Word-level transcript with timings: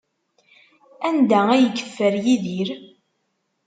Anda 1.07 1.39
ay 1.53 1.65
yeffer 1.75 2.13
Yidir? 2.23 2.69